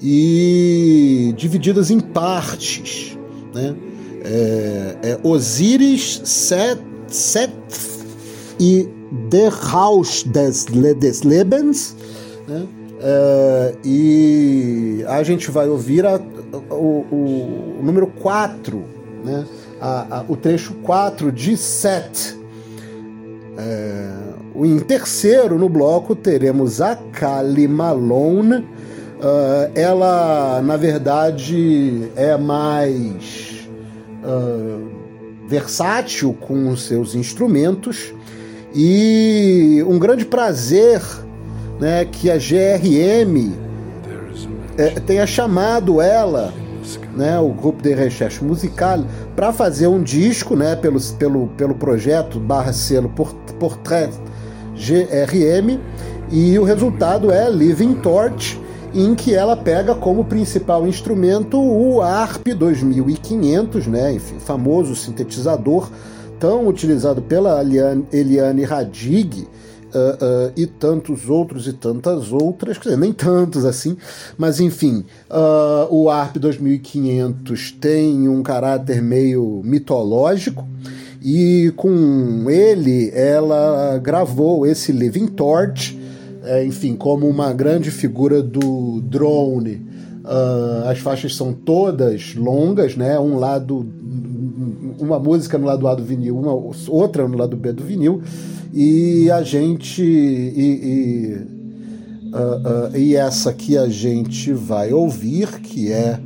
e 0.00 1.34
divididas 1.36 1.90
em 1.90 1.98
partes. 1.98 3.16
Né? 3.54 3.74
É, 4.24 4.96
é 5.02 5.20
Osiris, 5.22 6.20
Set, 6.24 6.80
Set 7.14 7.52
e 8.58 8.88
Der 9.28 9.52
Haus 9.72 10.22
des, 10.22 10.64
des 10.64 11.22
Lebens. 11.22 11.96
Né? 12.48 12.66
É, 13.00 13.74
e 13.84 15.04
a 15.08 15.22
gente 15.22 15.50
vai 15.50 15.68
ouvir 15.68 16.06
a, 16.06 16.20
o, 16.70 17.04
o, 17.10 17.80
número 17.82 18.06
4, 18.06 18.82
né? 19.24 19.44
A, 19.80 20.24
o 20.28 20.36
trecho 20.36 20.74
4 20.74 21.32
de 21.32 21.56
Set. 21.56 22.38
É, 23.58 24.32
em 24.54 24.78
terceiro, 24.78 25.58
no 25.58 25.68
bloco, 25.68 26.14
teremos 26.14 26.80
a 26.80 26.94
Kali 26.94 27.66
Malone. 27.66 28.64
Uh, 29.22 29.70
ela, 29.74 30.60
na 30.62 30.76
verdade, 30.76 32.10
é 32.16 32.36
mais 32.36 33.68
uh, 34.24 34.91
versátil 35.52 36.34
com 36.40 36.70
os 36.70 36.86
seus 36.86 37.14
instrumentos. 37.14 38.14
E 38.74 39.84
um 39.86 39.98
grande 39.98 40.24
prazer 40.24 41.02
né, 41.78 42.06
que 42.06 42.30
a 42.30 42.38
GRM 42.38 43.52
é, 44.78 44.88
tenha 45.00 45.26
chamado 45.26 46.00
ela, 46.00 46.54
né, 47.14 47.38
o 47.38 47.50
grupo 47.50 47.82
de 47.82 47.92
recherche 47.92 48.42
musical, 48.42 49.04
para 49.36 49.52
fazer 49.52 49.88
um 49.88 50.02
disco 50.02 50.56
né, 50.56 50.74
pelo, 50.74 50.98
pelo, 51.18 51.48
pelo 51.48 51.74
projeto 51.74 52.40
barra 52.40 52.72
selo 52.72 53.10
Portrait 53.58 54.10
GRM 54.74 55.78
e 56.30 56.58
o 56.58 56.64
resultado 56.64 57.30
é 57.30 57.50
Living 57.50 57.96
Torch, 57.96 58.58
em 58.94 59.14
que 59.14 59.34
ela 59.34 59.56
pega 59.56 59.94
como 59.94 60.24
principal 60.24 60.86
instrumento 60.86 61.58
o 61.58 62.02
ARP 62.02 62.48
2500, 62.48 63.86
né, 63.86 64.12
enfim, 64.12 64.38
famoso 64.38 64.94
sintetizador 64.94 65.90
tão 66.38 66.66
utilizado 66.66 67.22
pela 67.22 67.62
Eliane 68.12 68.64
Radig, 68.64 69.48
Uh, 69.94 70.48
uh, 70.48 70.52
e 70.56 70.66
tantos 70.66 71.28
outros 71.28 71.66
e 71.66 71.72
tantas 71.74 72.32
outras, 72.32 72.78
quer 72.78 72.84
dizer, 72.84 72.96
nem 72.98 73.12
tantos 73.12 73.66
assim, 73.66 73.94
mas 74.38 74.58
enfim, 74.58 75.04
uh, 75.30 75.86
o 75.94 76.08
ARP 76.08 76.38
2500 76.38 77.72
tem 77.72 78.26
um 78.26 78.42
caráter 78.42 79.02
meio 79.02 79.60
mitológico 79.62 80.66
e 81.22 81.74
com 81.76 82.48
ele 82.48 83.10
ela 83.10 84.00
gravou 84.02 84.66
esse 84.66 84.92
Living 84.92 85.26
Torch, 85.26 86.00
é, 86.44 86.64
enfim, 86.64 86.94
como 86.94 87.28
uma 87.28 87.52
grande 87.52 87.90
figura 87.90 88.42
do 88.42 89.00
drone. 89.00 89.82
Uh, 90.24 90.88
as 90.88 90.98
faixas 90.98 91.34
são 91.34 91.52
todas 91.52 92.34
longas, 92.36 92.96
né? 92.96 93.18
Um 93.18 93.36
lado, 93.36 93.84
uma 94.98 95.18
música 95.18 95.58
no 95.58 95.66
lado 95.66 95.88
A 95.88 95.94
do 95.94 96.04
vinil, 96.04 96.38
uma 96.38 96.52
outra 96.88 97.26
no 97.26 97.36
lado 97.36 97.56
B 97.56 97.72
do 97.72 97.82
vinil, 97.82 98.22
e 98.72 99.28
a 99.30 99.42
gente 99.42 100.00
e, 100.00 100.60
e, 100.84 101.36
uh, 102.32 102.94
uh, 102.94 102.96
e 102.96 103.16
essa 103.16 103.52
que 103.52 103.76
a 103.76 103.88
gente 103.88 104.52
vai 104.52 104.92
ouvir, 104.92 105.60
que 105.60 105.90
é 105.90 106.20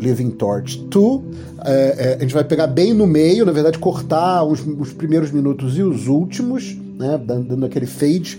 Living 0.00 0.30
Torch 0.30 0.78
2. 0.88 1.22
É, 1.62 1.72
é, 1.72 2.16
a 2.18 2.22
gente 2.22 2.32
vai 2.32 2.44
pegar 2.44 2.66
bem 2.66 2.94
no 2.94 3.06
meio, 3.06 3.44
na 3.44 3.52
verdade, 3.52 3.78
cortar 3.78 4.44
os, 4.44 4.60
os 4.66 4.92
primeiros 4.92 5.30
minutos 5.30 5.76
e 5.76 5.82
os 5.82 6.08
últimos, 6.08 6.76
né, 6.98 7.20
dando 7.22 7.66
aquele 7.66 7.86
fade, 7.86 8.38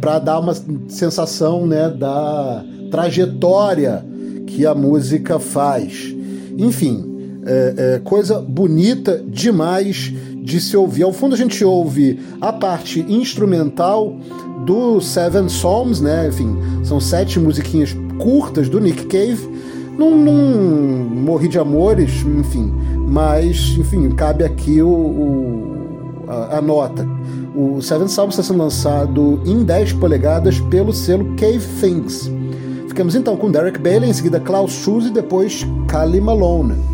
para 0.00 0.18
dar 0.18 0.40
uma 0.40 0.54
sensação 0.88 1.66
né, 1.66 1.88
da 1.88 2.64
trajetória 2.90 4.04
que 4.46 4.66
a 4.66 4.74
música 4.74 5.38
faz. 5.38 6.14
Enfim, 6.58 7.40
é, 7.46 7.94
é 7.94 7.98
coisa 8.00 8.40
bonita 8.40 9.22
demais 9.26 10.12
de 10.42 10.60
se 10.60 10.76
ouvir. 10.76 11.04
Ao 11.04 11.12
fundo 11.12 11.34
a 11.34 11.38
gente 11.38 11.64
ouve 11.64 12.18
a 12.40 12.52
parte 12.52 13.00
instrumental 13.08 14.16
do 14.66 15.00
Seven 15.00 15.46
Psalms, 15.46 16.00
né? 16.00 16.28
Enfim, 16.28 16.56
são 16.84 17.00
sete 17.00 17.38
musiquinhas 17.38 17.96
curtas 18.18 18.68
do 18.68 18.80
Nick 18.80 19.06
Cave. 19.06 19.48
Não, 19.98 20.16
não 20.16 20.34
morri 20.34 21.48
de 21.48 21.58
amores, 21.58 22.24
enfim, 22.24 22.72
mas 23.08 23.76
enfim, 23.78 24.10
cabe 24.10 24.42
aqui 24.42 24.80
o, 24.80 24.88
o 24.88 26.24
a, 26.28 26.58
a, 26.58 26.62
nota. 26.62 27.06
O 27.54 27.82
Seven 27.82 28.06
Psalms 28.06 28.34
está 28.34 28.42
sendo 28.42 28.62
lançado 28.62 29.40
em 29.44 29.62
10 29.62 29.94
polegadas 29.94 30.58
pelo 30.58 30.92
selo 30.92 31.36
Cave 31.36 31.66
Things. 31.80 32.30
Ficamos 32.88 33.14
então 33.14 33.36
com 33.36 33.50
Derek 33.50 33.78
Bailey, 33.78 34.08
em 34.08 34.12
seguida 34.12 34.40
Klaus 34.40 34.72
Schulze 34.72 35.08
e 35.08 35.12
depois 35.12 35.66
Kali 35.86 36.20
Malone. 36.20 36.91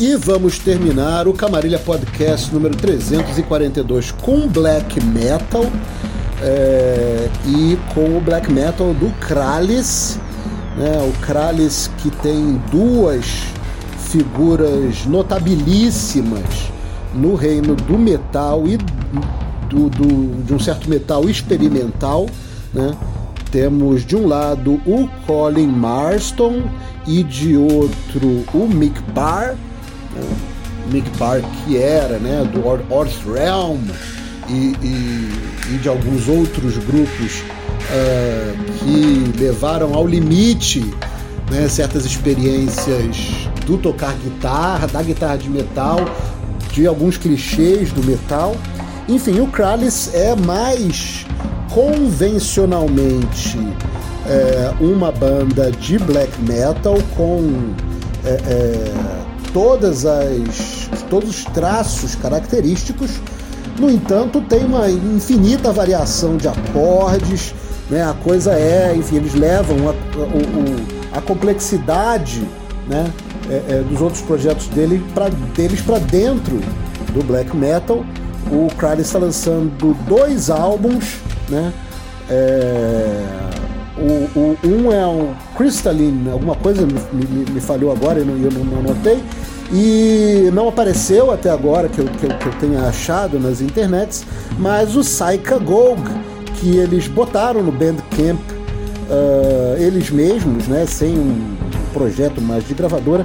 E 0.00 0.16
vamos 0.16 0.58
terminar 0.58 1.28
o 1.28 1.34
Camarilha 1.34 1.78
Podcast 1.78 2.50
número 2.54 2.74
342 2.74 4.12
com 4.12 4.48
black 4.48 4.98
metal 5.04 5.66
é, 6.40 7.28
e 7.46 7.78
com 7.92 8.16
o 8.16 8.18
black 8.18 8.50
metal 8.50 8.94
do 8.94 9.10
Kralis, 9.20 10.18
né, 10.78 11.06
o 11.06 11.12
Kralis 11.20 11.90
que 11.98 12.10
tem 12.10 12.58
duas 12.70 13.26
figuras 14.08 15.04
notabilíssimas 15.04 16.72
no 17.14 17.34
reino 17.34 17.76
do 17.76 17.98
metal 17.98 18.66
e 18.66 18.78
do, 19.68 19.90
do, 19.90 20.42
de 20.44 20.54
um 20.54 20.58
certo 20.58 20.88
metal 20.88 21.28
experimental. 21.28 22.24
Né? 22.72 22.96
Temos 23.52 24.06
de 24.06 24.16
um 24.16 24.26
lado 24.26 24.80
o 24.86 25.06
Colin 25.26 25.66
Marston 25.66 26.62
e 27.06 27.22
de 27.22 27.54
outro 27.58 28.46
o 28.54 28.66
Mick 28.66 28.98
Barr. 29.12 29.58
Mick 30.90 31.08
Barr 31.18 31.42
que 31.64 31.76
era 31.76 32.18
né, 32.18 32.42
do 32.52 32.60
Earth 32.66 33.24
Realm 33.26 33.80
e, 34.48 34.74
e, 34.82 35.74
e 35.74 35.78
de 35.78 35.88
alguns 35.88 36.28
outros 36.28 36.76
grupos 36.78 37.42
uh, 37.90 38.74
que 38.78 39.38
levaram 39.38 39.94
ao 39.94 40.06
limite 40.06 40.84
né, 41.50 41.68
certas 41.68 42.04
experiências 42.04 43.48
do 43.66 43.76
tocar 43.76 44.14
guitarra, 44.14 44.86
da 44.86 45.02
guitarra 45.02 45.36
de 45.36 45.48
metal, 45.48 45.98
de 46.72 46.86
alguns 46.86 47.16
clichês 47.16 47.92
do 47.92 48.02
metal. 48.04 48.56
Enfim, 49.08 49.40
o 49.40 49.46
Kralis 49.46 50.14
é 50.14 50.34
mais 50.36 51.26
convencionalmente 51.70 53.58
é, 54.26 54.72
uma 54.80 55.10
banda 55.10 55.70
de 55.70 55.98
black 55.98 56.40
metal 56.42 56.98
com 57.16 57.72
é, 58.24 58.30
é, 58.30 58.92
todas 59.52 60.06
as 60.06 60.88
todos 61.08 61.30
os 61.30 61.44
traços 61.46 62.14
característicos. 62.14 63.20
No 63.78 63.90
entanto, 63.90 64.40
tem 64.42 64.64
uma 64.64 64.90
infinita 64.90 65.72
variação 65.72 66.36
de 66.36 66.48
acordes, 66.48 67.54
né? 67.88 68.02
A 68.04 68.14
coisa 68.14 68.52
é, 68.52 68.94
enfim, 68.94 69.16
eles 69.16 69.34
levam 69.34 69.76
a, 69.88 71.18
a, 71.18 71.20
complexidade, 71.20 72.46
né? 72.86 73.10
É, 73.48 73.54
é, 73.54 73.82
dos 73.82 74.00
outros 74.00 74.22
projetos 74.22 74.68
dele 74.68 75.04
pra, 75.12 75.28
deles 75.28 75.80
para 75.80 75.98
dentro 75.98 76.60
do 77.12 77.24
black 77.24 77.56
metal. 77.56 78.04
O 78.50 78.68
Kralis 78.76 79.06
está 79.06 79.18
lançando 79.18 79.94
dois 80.06 80.50
álbuns, 80.50 81.16
né? 81.48 81.72
É, 82.28 83.49
o, 84.00 84.38
o, 84.38 84.58
um 84.64 84.92
é 84.92 85.06
um 85.06 85.34
Crystalline, 85.56 86.30
alguma 86.30 86.54
coisa 86.54 86.86
me, 86.86 86.94
me, 87.12 87.50
me 87.50 87.60
falhou 87.60 87.92
agora 87.92 88.18
e 88.18 88.22
eu, 88.22 88.26
não, 88.26 88.36
eu 88.36 88.50
não 88.50 88.82
notei. 88.82 89.22
E 89.72 90.50
não 90.52 90.68
apareceu 90.68 91.30
até 91.30 91.48
agora 91.48 91.88
que 91.88 92.00
eu, 92.00 92.06
que 92.06 92.24
eu, 92.24 92.30
que 92.38 92.46
eu 92.46 92.52
tenha 92.58 92.82
achado 92.82 93.38
nas 93.38 93.60
internets, 93.60 94.24
mas 94.58 94.96
o 94.96 95.04
Saika 95.04 95.58
Gog, 95.58 96.02
que 96.56 96.76
eles 96.76 97.06
botaram 97.06 97.62
no 97.62 97.70
Bandcamp 97.70 98.40
uh, 99.10 99.76
eles 99.78 100.10
mesmos, 100.10 100.66
né, 100.66 100.86
sem 100.86 101.16
um 101.16 101.56
projeto 101.92 102.40
mais 102.40 102.66
de 102.66 102.74
gravadora. 102.74 103.24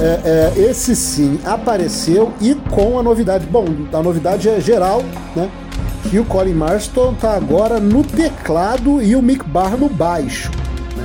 É, 0.00 0.52
é, 0.56 0.62
esse 0.62 0.96
sim 0.96 1.38
apareceu 1.44 2.32
e 2.40 2.54
com 2.54 2.98
a 2.98 3.02
novidade. 3.02 3.46
Bom, 3.46 3.66
a 3.92 4.02
novidade 4.02 4.48
é 4.48 4.58
geral, 4.58 5.02
né? 5.36 5.50
Que 6.08 6.18
o 6.18 6.24
Colin 6.24 6.54
Marston 6.54 7.14
tá 7.14 7.34
agora 7.34 7.80
no 7.80 8.02
teclado 8.02 9.02
e 9.02 9.16
o 9.16 9.22
Mick 9.22 9.44
Barr 9.44 9.76
no 9.76 9.88
baixo. 9.88 10.50
Né? 10.96 11.04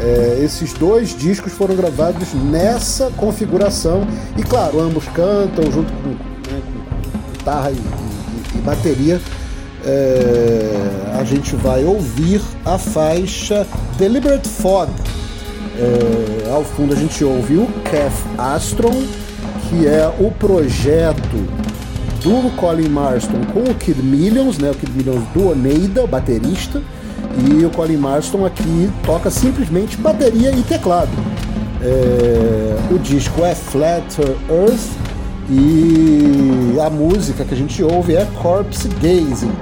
É, 0.00 0.44
esses 0.44 0.72
dois 0.72 1.16
discos 1.16 1.52
foram 1.52 1.76
gravados 1.76 2.32
nessa 2.34 3.10
configuração 3.16 4.06
e, 4.36 4.42
claro, 4.42 4.80
ambos 4.80 5.04
cantam 5.08 5.70
junto 5.70 5.92
com, 5.92 6.08
né, 6.08 6.62
com 6.66 7.32
guitarra 7.32 7.70
e, 7.70 7.74
e, 7.74 8.58
e 8.58 8.60
bateria. 8.62 9.20
É, 9.84 11.18
a 11.18 11.24
gente 11.24 11.56
vai 11.56 11.84
ouvir 11.84 12.40
a 12.64 12.78
faixa 12.78 13.66
Deliberate 13.98 14.48
Fog 14.48 14.88
é, 15.78 16.50
ao 16.50 16.64
fundo 16.64 16.92
a 16.92 16.96
gente 16.96 17.24
ouve 17.24 17.56
o 17.56 17.66
Kev 17.84 18.12
Astron, 18.36 19.02
que 19.68 19.86
é 19.86 20.06
o 20.20 20.30
projeto 20.30 21.61
do 22.22 22.54
Colin 22.56 22.88
Marston 22.88 23.40
com 23.52 23.60
o 23.60 23.74
Kid 23.74 24.02
Millions, 24.02 24.58
né? 24.58 24.70
O 24.70 24.74
Kid 24.74 24.92
Millions 24.92 25.22
do 25.34 25.50
Oneida, 25.50 26.06
baterista, 26.06 26.80
e 27.46 27.64
o 27.64 27.70
Colin 27.70 27.96
Marston 27.96 28.46
aqui 28.46 28.90
toca 29.04 29.30
simplesmente 29.30 29.96
bateria 29.96 30.50
e 30.50 30.62
teclado. 30.62 31.10
É, 31.82 32.94
o 32.94 32.98
disco 32.98 33.44
é 33.44 33.54
Flatter 33.54 34.36
Earth 34.48 34.90
e 35.50 36.78
a 36.80 36.88
música 36.88 37.44
que 37.44 37.54
a 37.54 37.56
gente 37.56 37.82
ouve 37.82 38.14
é 38.14 38.26
Corpse 38.40 38.88
Gazing. 38.88 39.52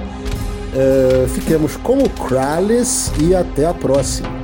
É, 0.73 1.25
fiquemos 1.27 1.75
com 1.77 1.97
o 1.97 2.09
Kralis 2.09 3.11
e 3.19 3.35
até 3.35 3.65
a 3.65 3.73
próxima. 3.73 4.40